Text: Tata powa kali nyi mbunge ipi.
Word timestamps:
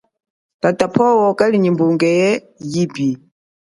Tata 0.61 0.85
powa 0.95 1.27
kali 1.39 1.55
nyi 1.59 1.69
mbunge 1.73 2.09
ipi. 2.83 3.07